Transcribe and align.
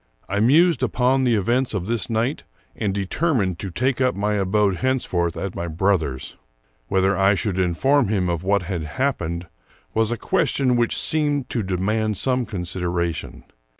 I 0.27 0.39
mused 0.39 0.81
upon 0.81 1.25
the 1.25 1.35
events 1.35 1.75
of 1.75 1.85
this 1.85 2.09
night, 2.09 2.43
and 2.75 2.91
determined 2.91 3.59
to 3.59 3.69
take 3.69 4.01
up 4.01 4.15
my 4.15 4.33
abode 4.33 4.77
hence 4.77 5.05
forth 5.05 5.37
at 5.37 5.53
my 5.53 5.67
brother's. 5.67 6.37
Whether 6.87 7.15
I 7.15 7.35
should 7.35 7.59
inform 7.59 8.07
him 8.07 8.27
of 8.27 8.41
what 8.41 8.63
had 8.63 8.81
happened 8.83 9.45
was 9.93 10.11
a 10.11 10.17
question 10.17 10.75
which 10.75 10.97
seemed 10.97 11.49
to 11.51 11.61
de 11.61 11.77
mand 11.77 12.17
some 12.17 12.47
consideration. 12.47 13.43